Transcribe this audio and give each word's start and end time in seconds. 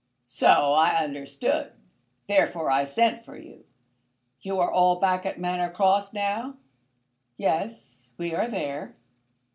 "So 0.25 0.47
I 0.73 0.95
understood; 1.03 1.73
therefore 2.27 2.71
I 2.71 2.85
sent 2.85 3.23
for 3.23 3.37
you. 3.37 3.65
You 4.41 4.59
are 4.59 4.71
all 4.71 4.95
back 4.95 5.27
at 5.27 5.39
Manor 5.39 5.69
Cross 5.69 6.11
now?" 6.11 6.55
"Yes; 7.37 8.11
we 8.17 8.33
are 8.33 8.47
there." 8.47 8.95